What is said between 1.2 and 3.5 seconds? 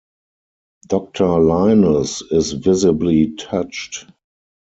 Linus is visibly